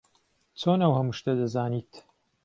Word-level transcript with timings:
چۆن 0.59 0.79
ئەو 0.83 0.93
هەموو 0.97 1.17
شتە 1.19 1.31
دەزانیت؟ 1.39 1.91